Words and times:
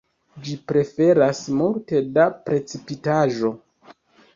Ĝi 0.47 0.55
preferas 0.71 1.43
multe 1.61 2.03
da 2.19 2.27
precipitaĵo. 2.49 3.59